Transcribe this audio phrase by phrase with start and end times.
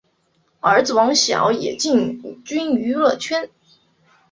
[0.61, 3.51] 儿子王骁也进军娱乐圈。